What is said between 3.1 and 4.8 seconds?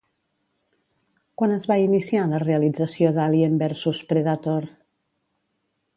d'Alien versus Predator?